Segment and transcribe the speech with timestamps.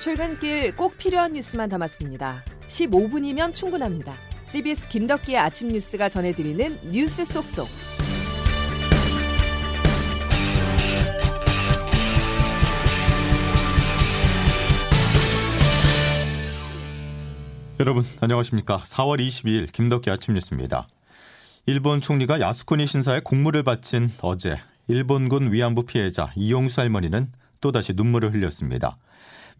[0.00, 2.42] 출근길 꼭 필요한 뉴스만 담았습니다.
[2.68, 4.14] 15분이면 충분합니다.
[4.46, 7.68] CBS 김덕기의 아침 뉴스가 전해드리는 뉴스 속속.
[17.78, 18.78] 여러분 안녕하십니까?
[18.78, 20.88] 4월 22일 김덕기 아침 뉴스입니다.
[21.66, 24.56] 일본 총리가 야스쿠니 신사에 공물을 바친 어제
[24.88, 27.28] 일본군 위안부 피해자 이용수 할머니는
[27.60, 28.96] 또다시 눈물을 흘렸습니다.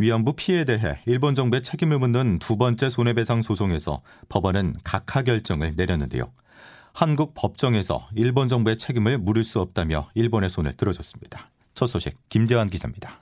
[0.01, 4.01] 위안부 피해에 대해 일본 정부의 책임을 묻는 두 번째 손해배상 소송에서
[4.31, 6.33] 법원은 각하 결정을 내렸는데요.
[6.95, 11.51] 한국 법정에서 일본 정부의 책임을 물을 수 없다며 일본의 손을 들어줬습니다.
[11.75, 13.21] 첫 소식 김재환 기자입니다.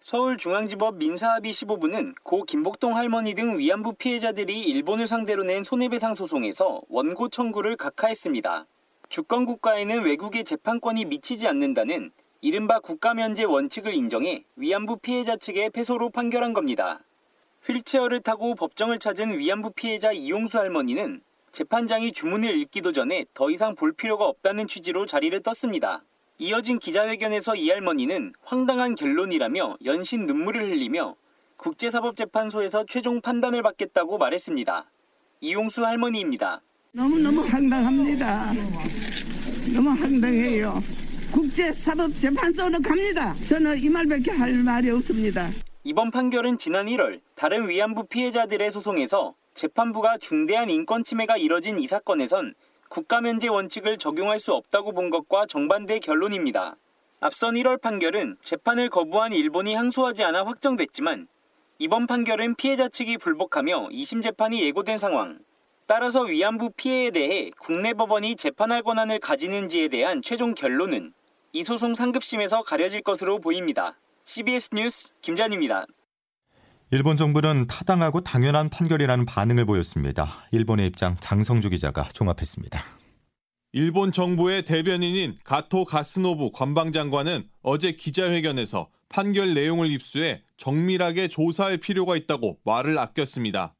[0.00, 7.30] 서울중앙지법 민사합의 15부는 고 김복동 할머니 등 위안부 피해자들이 일본을 상대로 낸 손해배상 소송에서 원고
[7.30, 8.66] 청구를 각하했습니다.
[9.08, 12.10] 주권 국가에는 외국의 재판권이 미치지 않는다는
[12.44, 16.98] 이른바 국가면제 원칙을 인정해 위안부 피해자 측의 패소로 판결한 겁니다.
[17.64, 23.92] 휠체어를 타고 법정을 찾은 위안부 피해자 이용수 할머니는 재판장이 주문을 읽기도 전에 더 이상 볼
[23.92, 26.02] 필요가 없다는 취지로 자리를 떴습니다.
[26.38, 31.14] 이어진 기자회견에서 이 할머니는 황당한 결론이라며 연신 눈물을 흘리며
[31.58, 34.90] 국제사법재판소에서 최종 판단을 받겠다고 말했습니다.
[35.42, 36.60] 이용수 할머니입니다.
[36.90, 38.52] 너무너무 황당합니다.
[39.72, 41.01] 너무 황당해요.
[41.32, 43.34] 국제사법재판소로 갑니다.
[43.48, 45.50] 저는 이 말밖에 할 말이 없습니다.
[45.82, 52.54] 이번 판결은 지난 1월 다른 위안부 피해자들의 소송에서 재판부가 중대한 인권 침해가 이뤄진 이 사건에선
[52.88, 56.76] 국가면제 원칙을 적용할 수 없다고 본 것과 정반대 결론입니다.
[57.20, 61.28] 앞선 1월 판결은 재판을 거부한 일본이 항소하지 않아 확정됐지만
[61.78, 65.38] 이번 판결은 피해자 측이 불복하며 2심 재판이 예고된 상황.
[65.86, 71.12] 따라서 위안부 피해에 대해 국내 법원이 재판할 권한을 가지는지에 대한 최종 결론은
[71.54, 73.98] 이 소송 상급심에서 가려질 것으로 보입니다.
[74.24, 75.84] CBS 뉴스 김잔입니다.
[76.90, 80.46] 일본 정부는 타당하고 당연한 판결이라는 반응을 보였습니다.
[80.50, 82.82] 일본의 입장 장성주 기자가 종합했습니다.
[83.72, 92.60] 일본 정부의 대변인인 가토 가스노부 관방장관은 어제 기자회견에서 판결 내용을 입수해 정밀하게 조사할 필요가 있다고
[92.64, 93.74] 말을 아꼈습니다.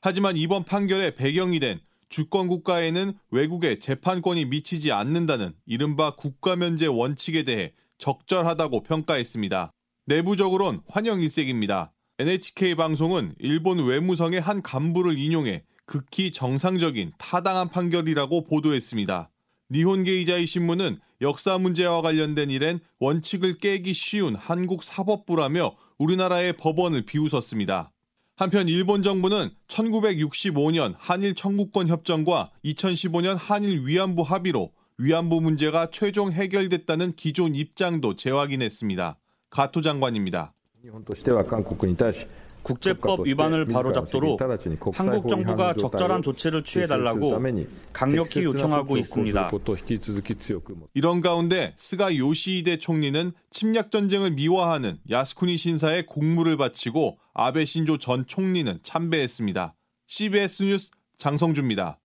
[0.00, 1.80] 하지만 이번 판결의 배경이 된
[2.10, 9.70] 주권 국가에는 외국의 재판권이 미치지 않는다는 이른바 국가면제 원칙에 대해 적절하다고 평가했습니다.
[10.06, 11.92] 내부적으론 환영 일색입니다.
[12.18, 19.30] NHK 방송은 일본 외무성의 한 간부를 인용해 극히 정상적인 타당한 판결이라고 보도했습니다.
[19.70, 27.92] 니혼게이자이 신문은 역사 문제와 관련된 일엔 원칙을 깨기 쉬운 한국 사법부라며 우리나라의 법원을 비웃었습니다.
[28.40, 37.16] 한편 일본 정부는 1965년 한일 청구권 협정과 2015년 한일 위안부 합의로 위안부 문제가 최종 해결됐다는
[37.16, 39.18] 기존 입장도 재확인했습니다.
[39.50, 40.54] 가토 장관입니다.
[42.62, 44.40] 국제법 위반을 바로잡도록
[44.94, 47.40] 한국 정부가 적절한 조치를 취해달라고
[47.92, 49.50] 강력히 요청하고 있습니다.
[50.94, 58.26] 이런 가운데 스가 요시히데 총리는 침략 전쟁을 미화하는 야스쿠니 신사에 공물을 바치고 아베 신조 전
[58.26, 59.74] 총리는 참배했습니다.
[60.06, 61.99] CBS 뉴스 장성주입니다.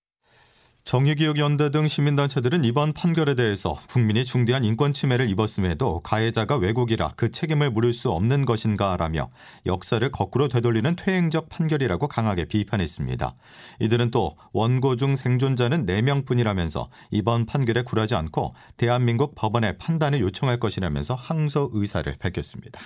[0.86, 7.72] 정의기억연대 등 시민단체들은 이번 판결에 대해서 국민이 중대한 인권 침해를 입었음에도 가해자가 왜곡이라 그 책임을
[7.72, 9.32] 물을 수 없는 것인가라며
[9.66, 13.34] 역사를 거꾸로 되돌리는 퇴행적 판결이라고 강하게 비판했습니다.
[13.80, 21.16] 이들은 또 원고 중 생존자는 4명뿐이라면서 이번 판결에 굴하지 않고 대한민국 법원의 판단을 요청할 것이라면서
[21.16, 22.80] 항소 의사를 밝혔습니다.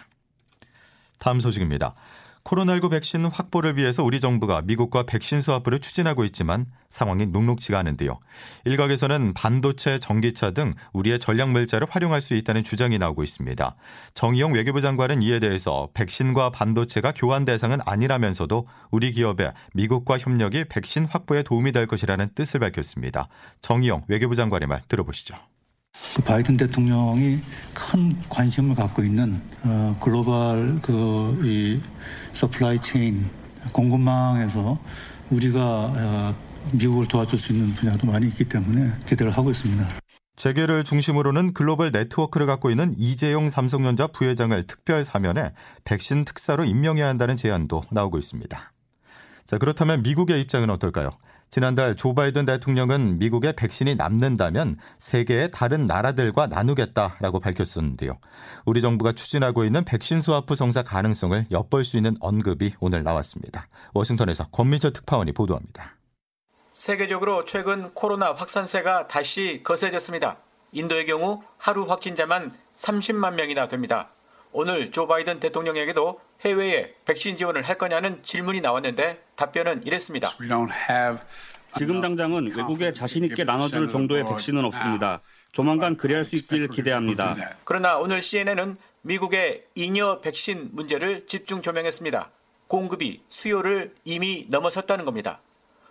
[1.18, 1.96] 다음 소식입니다.
[2.50, 8.20] 코로나19 백신 확보를 위해서 우리 정부가 미국과 백신 수합부를 추진하고 있지만 상황이 녹록지가 않은데요.
[8.66, 13.76] 일각에서는 반도체, 전기차 등 우리의 전략 물자를 활용할 수 있다는 주장이 나오고 있습니다.
[14.16, 21.06] 정의용 외교부 장관은 이에 대해서 백신과 반도체가 교환 대상은 아니라면서도 우리 기업의 미국과 협력이 백신
[21.06, 23.28] 확보에 도움이 될 것이라는 뜻을 밝혔습니다.
[23.62, 25.36] 정의용 외교부 장관의 말 들어보시죠.
[26.20, 27.40] 그 바이든 대통령이
[27.74, 31.80] 큰 관심을 갖고 있는 어, 글로벌 그 이
[32.34, 33.26] supply chain
[33.72, 34.78] 공급망에서
[35.30, 36.36] 우리가 어,
[36.74, 39.88] 미국을 도와줄 수 있는 분야도 많이 있기 때문에 기대를 하고 있습니다.
[40.36, 45.54] 재계를 중심으로는 글로벌 네트워크를 갖고 있는 이재용 삼성전자 부회장을 특별 사면에
[45.86, 48.74] 백신 특사로 임명해야 한다는 제안도 나오고 있습니다.
[49.46, 51.12] 자, 그렇다면 미국의 입장은 어떨까요?
[51.50, 58.18] 지난달 조 바이든 대통령은 미국의 백신이 남는다면 세계의 다른 나라들과 나누겠다라고 밝혔었는데요.
[58.66, 63.68] 우리 정부가 추진하고 있는 백신 수화프 성사 가능성을 엿볼 수 있는 언급이 오늘 나왔습니다.
[63.94, 65.96] 워싱턴에서 권민철 특파원이 보도합니다.
[66.72, 70.38] 세계적으로 최근 코로나 확산세가 다시 거세졌습니다.
[70.72, 74.12] 인도의 경우 하루 확진자만 30만 명이나 됩니다.
[74.52, 80.32] 오늘 조 바이든 대통령에게도 해외에 백신 지원을 할 거냐는 질문이 나왔는데 답변은 이랬습니다.
[81.78, 85.22] 지금 당장은 외국에 자신 있게 나눠줄 정도의 백신은 없습니다.
[85.52, 87.36] 조만간 그리할 수 있길 기대합니다.
[87.64, 92.32] 그러나 오늘 CNN은 미국의 잉여 백신 문제를 집중 조명했습니다.
[92.68, 95.42] 공급이 수요를 이미 넘어섰다는 겁니다.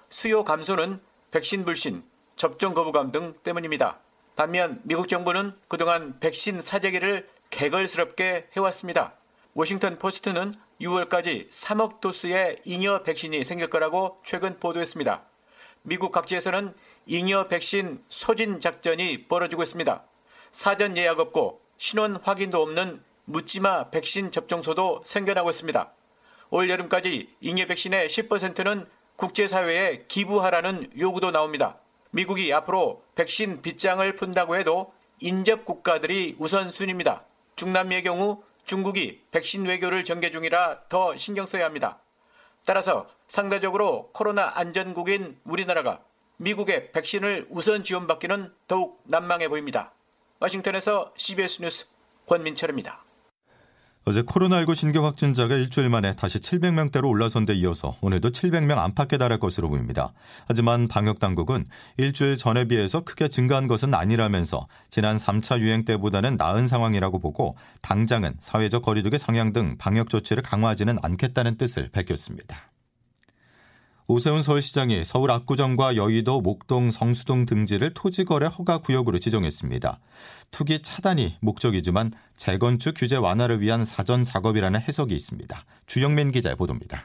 [0.08, 1.00] 수요 감소는
[1.30, 2.02] 백신 불신,
[2.36, 3.98] 접종 거부감 등 때문입니다.
[4.36, 9.14] 반면 미국 정부는 그동안 백신 사재기를 개걸스럽게 해왔습니다.
[9.54, 15.22] 워싱턴 포스트는 6월까지 3억 도스의 잉여 백신이 생길 거라고 최근 보도했습니다.
[15.82, 16.74] 미국 각지에서는
[17.06, 20.04] 잉여 백신 소진 작전이 벌어지고 있습니다.
[20.52, 25.92] 사전 예약 없고 신원 확인도 없는 묻지마 백신 접종소도 생겨나고 있습니다.
[26.50, 28.86] 올 여름까지 잉여 백신의 10%는
[29.16, 31.78] 국제사회에 기부하라는 요구도 나옵니다.
[32.10, 37.24] 미국이 앞으로 백신 빗장을 푼다고 해도 인접 국가들이 우선순위입니다.
[37.58, 41.98] 중남미의 경우 중국이 백신 외교를 전개 중이라 더 신경 써야 합니다.
[42.64, 46.00] 따라서 상대적으로 코로나 안전국인 우리나라가
[46.36, 49.92] 미국의 백신을 우선 지원받기는 더욱 난망해 보입니다.
[50.38, 51.86] 워싱턴에서 CBS 뉴스
[52.26, 53.07] 권민철입니다.
[54.08, 59.38] 어제 코로나19 신규 확진자가 일주일 만에 다시 700명대로 올라선 데 이어서 오늘도 700명 안팎에 달할
[59.38, 60.14] 것으로 보입니다.
[60.46, 61.66] 하지만 방역 당국은
[61.98, 67.52] 일주일 전에 비해서 크게 증가한 것은 아니라면서 지난 3차 유행 때보다는 나은 상황이라고 보고
[67.82, 72.70] 당장은 사회적 거리두기 상향 등 방역 조치를 강화하지는 않겠다는 뜻을 밝혔습니다.
[74.10, 80.00] 오세훈 서울시장이 서울 압구정과 여의도, 목동, 성수동 등지를 토지거래 허가 구역으로 지정했습니다.
[80.50, 85.62] 투기 차단이 목적이지만 재건축 규제 완화를 위한 사전 작업이라는 해석이 있습니다.
[85.84, 87.04] 주영민 기자의 보도입니다.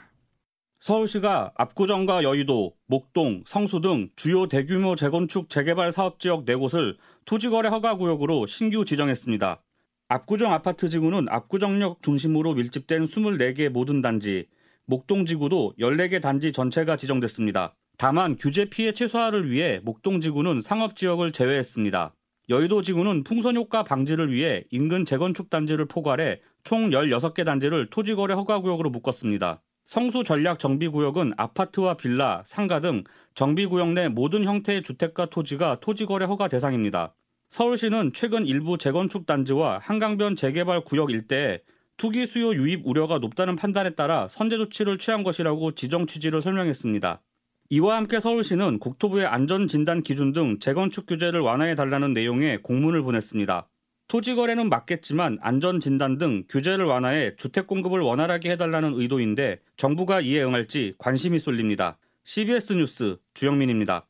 [0.80, 6.96] 서울시가 압구정과 여의도, 목동, 성수 등 주요 대규모 재건축 재개발 사업 지역 4곳을
[7.26, 9.62] 토지거래 허가 구역으로 신규 지정했습니다.
[10.08, 14.48] 압구정 아파트 지구는 압구정역 중심으로 밀집된 24개 모든 단지,
[14.86, 17.76] 목동지구도 14개 단지 전체가 지정됐습니다.
[17.98, 22.14] 다만 규제 피해 최소화를 위해 목동지구는 상업지역을 제외했습니다.
[22.50, 29.62] 여의도지구는 풍선효과 방지를 위해 인근 재건축 단지를 포괄해 총 16개 단지를 토지거래 허가구역으로 묶었습니다.
[29.86, 33.04] 성수 전략 정비구역은 아파트와 빌라, 상가 등
[33.36, 37.14] 정비구역 내 모든 형태의 주택과 토지가 토지거래 허가 대상입니다.
[37.50, 41.60] 서울시는 최근 일부 재건축 단지와 한강변 재개발 구역 일대에
[41.98, 47.22] 투기 수요 유입 우려가 높다는 판단에 따라 선제 조치를 취한 것이라고 지정 취지를 설명했습니다.
[47.70, 53.68] 이와 함께 서울시는 국토부의 안전진단 기준 등 재건축 규제를 완화해 달라는 내용의 공문을 보냈습니다.
[54.08, 60.44] 토지 거래는 맞겠지만 안전 진단 등 규제를 완화해 주택 공급을 원활하게 해달라는 의도인데 정부가 이에
[60.44, 61.98] 응할지 관심이 쏠립니다.
[62.24, 64.06] CBS 뉴스 주영민입니다.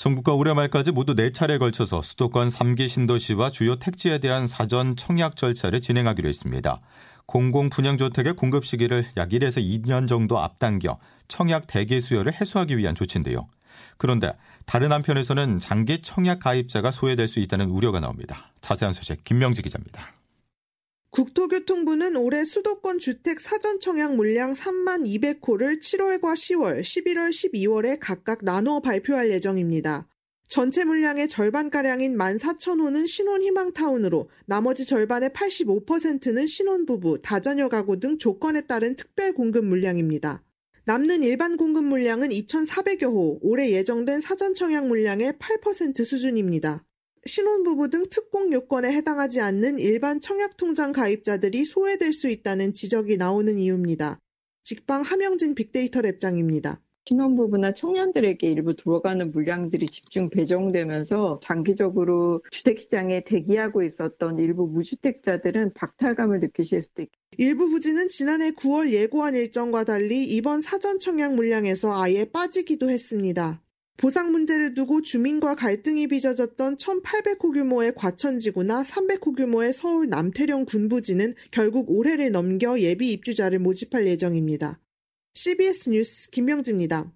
[0.00, 5.82] 정부가 올해 말까지 모두 4차례에 걸쳐서 수도권 3기 신도시와 주요 택지에 대한 사전 청약 절차를
[5.82, 6.80] 진행하기로 했습니다.
[7.26, 10.96] 공공 분양주택의 공급 시기를 약 1에서 2년 정도 앞당겨
[11.28, 13.46] 청약 대기 수요를 해소하기 위한 조치인데요.
[13.98, 14.32] 그런데
[14.64, 18.54] 다른 한편에서는 장기 청약 가입자가 소외될 수 있다는 우려가 나옵니다.
[18.62, 20.14] 자세한 소식 김명지 기자입니다.
[21.10, 28.80] 국토교통부는 올해 수도권 주택 사전 청약 물량 3만 200호를 7월과 10월, 11월, 12월에 각각 나누어
[28.80, 30.06] 발표할 예정입니다.
[30.46, 38.94] 전체 물량의 절반가량인 14,000호는 신혼 희망타운으로 나머지 절반의 85%는 신혼부부, 다자녀 가구 등 조건에 따른
[38.94, 40.42] 특별 공급 물량입니다.
[40.84, 46.84] 남는 일반 공급 물량은 2,400여 호, 올해 예정된 사전 청약 물량의 8% 수준입니다.
[47.26, 54.18] 신혼부부 등 특공 요건에 해당하지 않는 일반 청약통장 가입자들이 소외될 수 있다는 지적이 나오는 이유입니다.
[54.62, 56.78] 직방 함영진 빅데이터 랩장입니다.
[57.06, 66.82] 신혼부부나 청년들에게 일부 들어가는 물량들이 집중 배정되면서 장기적으로 주택시장에 대기하고 있었던 일부 무주택자들은 박탈감을 느끼실
[66.82, 72.90] 수도 있고 일부 부지는 지난해 9월 예고한 일정과 달리 이번 사전 청약 물량에서 아예 빠지기도
[72.90, 73.60] 했습니다.
[74.00, 81.90] 보상 문제를 두고 주민과 갈등이 빚어졌던 1,800호 규모의 과천지구나 300호 규모의 서울 남태령 군부지는 결국
[81.90, 84.80] 올해를 넘겨 예비 입주자를 모집할 예정입니다.
[85.34, 87.12] CBS 뉴스 김명지입니다.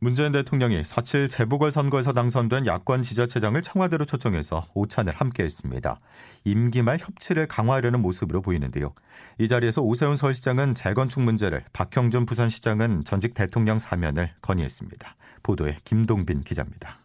[0.00, 5.98] 문재인 대통령이 4.7 재보궐선거에서 당선된 야권 지자체장을 청와대로 초청해서 오찬을 함께했습니다.
[6.44, 8.92] 임기 말 협치를 강화하려는 모습으로 보이는데요.
[9.38, 15.16] 이 자리에서 오세훈 서울시장은 재건축 문제를, 박형준 부산시장은 전직 대통령 사면을 건의했습니다.
[15.42, 16.98] 보도에 김동빈 기자입니다.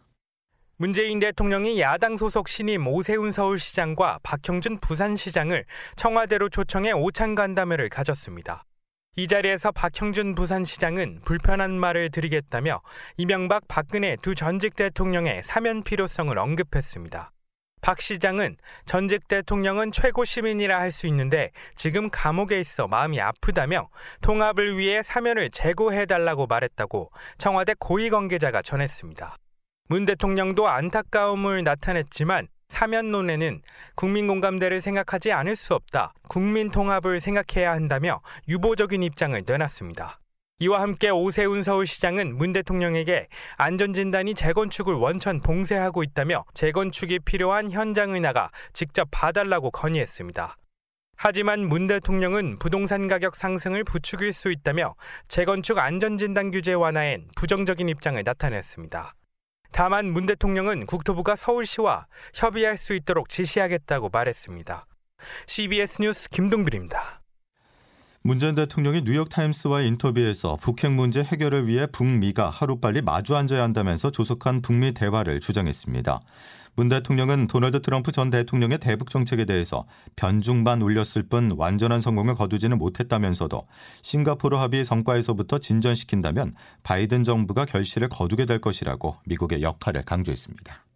[0.76, 5.64] 문재인 대통령이 야당 소속 신임 오세훈 서울시장과 박형준 부산시장을
[5.96, 8.64] 청와대로 초청해 오찬 간담회를 가졌습니다.
[9.16, 12.80] 이 자리에서 박형준 부산시장은 불편한 말을 드리겠다며
[13.16, 17.32] 이명박 박근혜 두 전직 대통령의 사면 필요성을 언급했습니다.
[17.80, 18.56] 박 시장은
[18.86, 23.88] 전직 대통령은 최고 시민이라 할 수 있는데 지금 감옥에 있어 마음이 아프다며
[24.22, 29.36] 통합을 위해 사면을 재고해달라고 말했다고 청와대 고위 관계자가 전했습니다.
[29.88, 33.62] 문 대통령도 안타까움을 나타냈지만 사면론에는
[33.94, 36.12] 국민 공감대를 생각하지 않을 수 없다.
[36.28, 40.18] 국민 통합을 생각해야 한다며 유보적인 입장을 내놨습니다.
[40.60, 48.50] 이와 함께 오세훈 서울시장은 문 대통령에게 안전진단이 재건축을 원천 봉쇄하고 있다며 재건축이 필요한 현장을 나가
[48.72, 50.56] 직접 봐달라고 건의했습니다.
[51.16, 54.96] 하지만 문 대통령은 부동산 가격 상승을 부추길 수 있다며
[55.28, 59.14] 재건축 안전진단 규제 완화엔 부정적인 입장을 나타냈습니다.
[59.70, 64.86] 다만 문 대통령은 국토부가 서울시와 협의할 수 있도록 지시하겠다고 말했습니다.
[65.46, 67.17] CBS 뉴스 김동빈입니다.
[68.22, 74.60] 문 전 대통령이 뉴욕타임스와의 인터뷰에서 북핵 문제 해결을 위해 북미가 하루빨리 마주 앉아야 한다면서 조속한
[74.60, 76.20] 북미 대화를 주장했습니다.
[76.74, 79.84] 문 대통령은 도널드 트럼프 전 대통령의 대북 정책에 대해서
[80.16, 83.66] 변중만 울렸을 뿐 완전한 성공을 거두지는 못했다면서도
[84.02, 90.87] 싱가포르 합의 성과에서부터 진전시킨다면 바이든 정부가 결실을 거두게 될 것이라고 미국의 역할을 강조했습니다.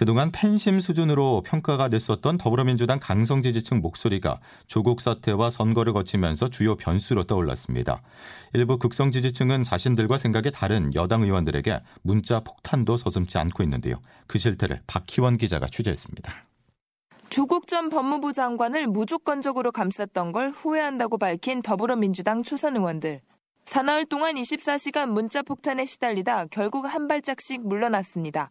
[0.00, 7.24] 그동안 팬심 수준으로 평가가 됐었던 더불어민주당 강성 지지층 목소리가 조국 사태와 선거를 거치면서 주요 변수로
[7.24, 8.00] 떠올랐습니다.
[8.54, 13.96] 일부 극성 지지층은 자신들과 생각이 다른 여당 의원들에게 문자 폭탄도 서슴지 않고 있는데요.
[14.26, 16.32] 그 실태를 박희원 기자가 취재했습니다.
[17.28, 23.20] 조국 전 법무부 장관을 무조건적으로 감쌌던 걸 후회한다고 밝힌 더불어민주당 초선 의원들.
[23.66, 28.50] 사나흘 동안 24시간 문자 폭탄에 시달리다 결국 한 발짝씩 물러났습니다.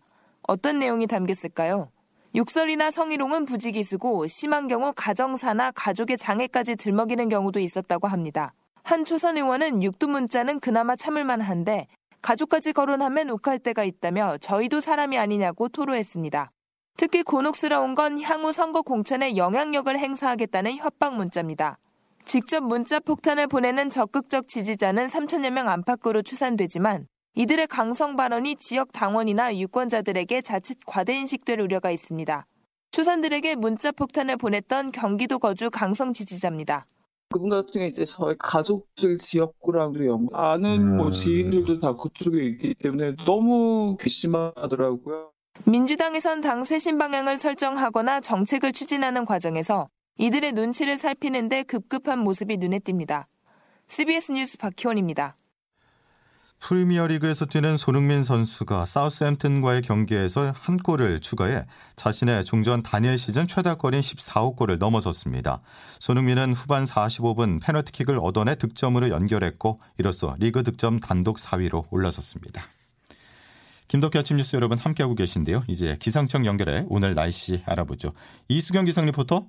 [0.49, 1.91] 어떤 내용이 담겼을까요?
[2.35, 8.55] 욕설이나 성희롱은 부지기수고 심한 경우 가정사나 가족의 장애까지 들먹이는 경우도 있었다고 합니다.
[8.81, 11.85] 한 초선 의원은 육두 문자는 그나마 참을만 한데
[12.23, 16.49] 가족까지 거론하면 욱할 때가 있다며 저희도 사람이 아니냐고 토로했습니다.
[16.97, 21.77] 특히 곤혹스러운 건 향후 선거 공천에 영향력을 행사하겠다는 협박 문자입니다.
[22.25, 27.05] 직접 문자 폭탄을 보내는 적극적 지지자는 3천여 명 안팎으로 추산되지만
[27.36, 32.45] 이들의 강성 발언이 지역 당원이나 유권자들에게 자칫 과대인식될 우려가 있습니다.
[32.91, 36.88] 초산들에게 문자 폭탄을 보냈던 경기도 거주 강성 지지자입니다.
[37.29, 41.12] 그분 같은 경우 이제 저희 가족들 지역구랑도 연 아는 뭐 음.
[41.12, 45.31] 지인들도 다 그쪽에 있기 때문에 너무 괘씸하더라고요.
[45.65, 53.25] 민주당에선 당 쇄신 방향을 설정하거나 정책을 추진하는 과정에서 이들의 눈치를 살피는데 급급한 모습이 눈에 띕니다.
[53.88, 55.36] CBS 뉴스 박희원입니다.
[56.59, 64.55] 프리미어리그에서 뛰는 손흥민 선수가 사우스햄튼과의 경기에서 한 골을 추가해 자신의 종전 단일 시즌 최다골인 14호
[64.55, 65.61] 골을 넘어섰습니다.
[65.99, 72.61] 손흥민은 후반 45분 페널티킥을 얻어내 득점으로 연결했고 이로써 리그 득점 단독 4위로 올라섰습니다.
[73.87, 75.63] 김덕기 아침 뉴스 여러분 함께하고 계신데요.
[75.67, 78.13] 이제 기상청 연결해 오늘 날씨 알아보죠.
[78.47, 79.47] 이수경 기상 리포터.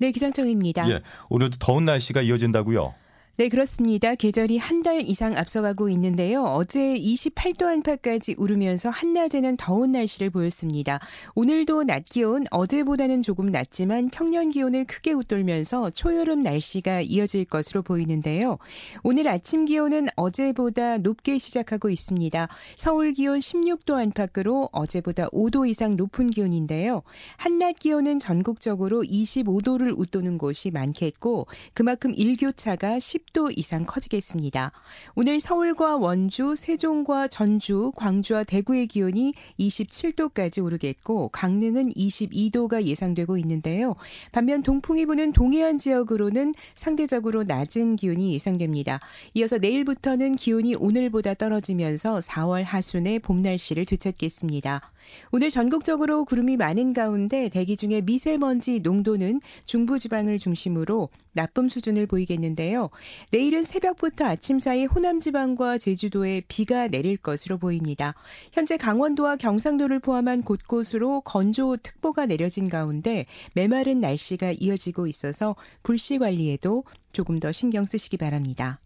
[0.00, 0.90] 네, 기상청입니다.
[0.90, 2.94] 예, 오늘도 더운 날씨가 이어진다고요.
[3.40, 4.14] 네, 그렇습니다.
[4.14, 6.42] 계절이 한 달 이상 앞서가고 있는데요.
[6.42, 10.98] 어제 28도 안팎까지 오르면서 한낮에는 더운 날씨를 보였습니다.
[11.34, 18.56] 오늘도 낮 기온 어제보다는 조금 낮지만 평년 기온을 크게 웃돌면서 초여름 날씨가 이어질 것으로 보이는데요.
[19.02, 22.48] 오늘 아침 기온은 어제보다 높게 시작하고 있습니다.
[22.76, 27.02] 서울 기온 16도 안팎으로 어제보다 5도 이상 높은 기온인데요.
[27.36, 34.72] 한낮 기온은 전국적으로 25도를 웃도는 곳이 많겠고 그만큼 일교차가 10도 이상 커지겠습니다.
[35.14, 43.94] 오늘 서울과 원주, 세종과 전주, 광주와 대구의 기온이 27도까지 오르겠고 강릉은 22도가 예상되고 있는데요.
[44.32, 48.98] 반면 동풍이 부는 동해안 지역으로는 상대적으로 낮은 기온이 예상됩니다.
[49.34, 54.90] 이어서 내일부터는 기온이 오늘보다 떨어지면서 4월 하순에 봄 날씨를 되찾겠습니다.
[55.32, 62.90] 오늘 전국적으로 구름이 많은 가운데 대기 중에 미세먼지 농도는 중부지방을 중심으로 나쁨 수준을 보이겠는데요.
[63.30, 68.14] 내일은 새벽부터 아침 사이 호남지방과 제주도에 비가 내릴 것으로 보입니다.
[68.52, 77.40] 현재 강원도와 경상도를 포함한 곳곳으로 건조특보가 내려진 가운데 메마른 날씨가 이어지고 있어서 불씨 관리에도 조금
[77.40, 78.80] 더 신경 쓰시기 바랍니다.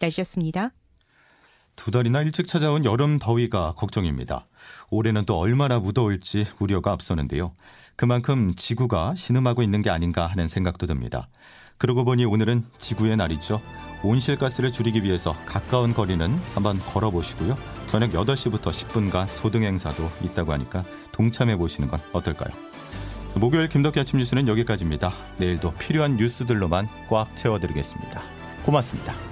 [0.00, 0.72] 날씨였습니다.
[1.78, 4.46] 두 달이나 일찍 찾아온 여름 더위가 걱정입니다.
[4.90, 7.52] 올해는 또 얼마나 무더울지 우려가 앞서는데요.
[7.96, 11.28] 그만큼 지구가 신음하고 있는 게 아닌가 하는 생각도 듭니다.
[11.78, 13.62] 그러고 보니 오늘은 지구의 날이죠.
[14.02, 17.56] 온실가스를 줄이기 위해서 가까운 거리는 한번 걸어보시고요.
[17.86, 22.52] 저녁 8시부터 10분간 소등 행사도 있다고 하니까 동참해 보시는 건 어떨까요?
[23.36, 25.12] 목요일 김덕기 아침 뉴스는 여기까지입니다.
[25.38, 28.20] 내일도 필요한 뉴스들로만 꽉 채워드리겠습니다.
[28.64, 29.27] 고맙습니다.